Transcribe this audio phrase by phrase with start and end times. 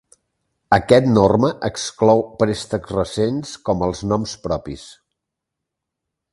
[0.77, 4.89] Aquest norma exclou préstecs recents com els noms propis.